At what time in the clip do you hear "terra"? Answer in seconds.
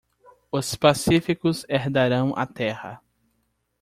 2.47-2.99